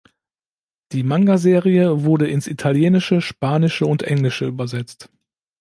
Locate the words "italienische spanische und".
2.47-4.01